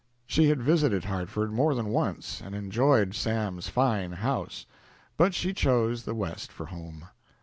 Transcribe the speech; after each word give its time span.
She 0.25 0.49
had 0.49 0.59
visited 0.63 1.03
Hartford 1.05 1.53
more 1.53 1.75
than 1.75 1.89
once 1.89 2.41
and 2.43 2.55
enjoyed 2.55 3.13
"Sam's 3.13 3.69
fine 3.69 4.13
house," 4.13 4.65
but 5.15 5.35
she 5.35 5.53
chose 5.53 6.05
the 6.05 6.15
West 6.15 6.51
for 6.51 6.65
home. 6.65 7.05